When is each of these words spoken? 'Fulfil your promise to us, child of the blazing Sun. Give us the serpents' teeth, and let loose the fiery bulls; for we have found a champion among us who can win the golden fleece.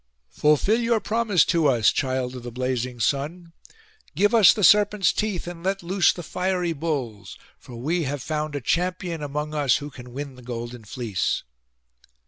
'Fulfil 0.31 0.79
your 0.81 0.99
promise 0.99 1.45
to 1.45 1.67
us, 1.67 1.91
child 1.91 2.35
of 2.35 2.41
the 2.41 2.49
blazing 2.51 2.99
Sun. 2.99 3.53
Give 4.15 4.33
us 4.33 4.51
the 4.51 4.63
serpents' 4.63 5.13
teeth, 5.13 5.45
and 5.45 5.61
let 5.63 5.83
loose 5.83 6.11
the 6.11 6.23
fiery 6.23 6.73
bulls; 6.73 7.37
for 7.59 7.75
we 7.75 8.05
have 8.05 8.23
found 8.23 8.55
a 8.55 8.61
champion 8.61 9.21
among 9.21 9.53
us 9.53 9.77
who 9.77 9.91
can 9.91 10.11
win 10.11 10.33
the 10.33 10.41
golden 10.41 10.85
fleece. 10.85 11.43